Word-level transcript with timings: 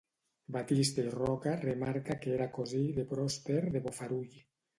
Batista 0.53 1.03
i 1.09 1.11
Roca 1.15 1.53
remarca 1.65 2.15
que 2.25 2.33
era 2.39 2.49
cosí 2.57 2.81
de 2.97 3.07
Pròsper 3.13 3.61
de 3.77 3.85
Bofarull. 3.87 4.35